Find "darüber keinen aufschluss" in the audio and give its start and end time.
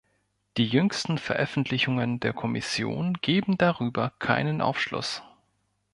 3.59-5.21